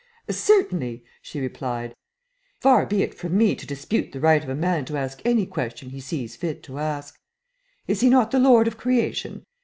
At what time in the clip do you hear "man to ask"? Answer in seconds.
4.55-5.21